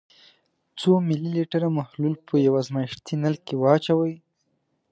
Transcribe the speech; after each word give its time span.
څو 0.79 0.91
ملي 1.07 1.29
لیتره 1.37 1.67
محلول 1.77 2.13
په 2.27 2.33
یو 2.45 2.53
ازمیښتي 2.61 3.15
نل 3.23 3.35
کې 3.45 3.55
واچوئ. 3.61 4.15